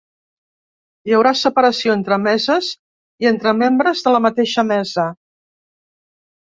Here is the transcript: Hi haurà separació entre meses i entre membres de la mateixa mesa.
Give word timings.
Hi 1.09 1.13
haurà 1.17 1.33
separació 1.41 1.93
entre 1.97 2.19
meses 2.23 2.71
i 3.27 3.31
entre 3.33 3.55
membres 3.61 4.05
de 4.09 4.17
la 4.19 4.25
mateixa 4.29 4.67
mesa. 4.75 5.09